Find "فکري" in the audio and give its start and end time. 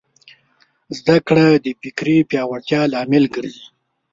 1.81-2.17